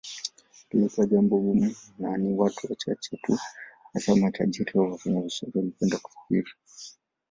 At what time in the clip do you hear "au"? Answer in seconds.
4.79-4.91